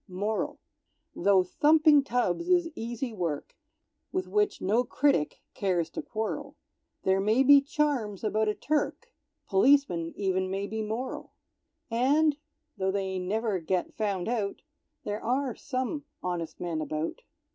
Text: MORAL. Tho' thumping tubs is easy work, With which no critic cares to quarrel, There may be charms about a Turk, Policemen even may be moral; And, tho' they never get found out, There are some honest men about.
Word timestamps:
MORAL. 0.07 0.57
Tho' 1.15 1.43
thumping 1.43 2.03
tubs 2.03 2.49
is 2.49 2.71
easy 2.73 3.13
work, 3.13 3.55
With 4.11 4.27
which 4.27 4.59
no 4.59 4.83
critic 4.83 5.43
cares 5.53 5.91
to 5.91 6.01
quarrel, 6.01 6.55
There 7.03 7.19
may 7.19 7.43
be 7.43 7.61
charms 7.61 8.23
about 8.23 8.47
a 8.47 8.55
Turk, 8.55 9.13
Policemen 9.47 10.11
even 10.15 10.49
may 10.49 10.65
be 10.65 10.81
moral; 10.81 11.33
And, 11.91 12.35
tho' 12.77 12.89
they 12.89 13.19
never 13.19 13.59
get 13.59 13.93
found 13.93 14.27
out, 14.27 14.63
There 15.03 15.23
are 15.23 15.53
some 15.53 16.05
honest 16.23 16.59
men 16.59 16.81
about. 16.81 17.21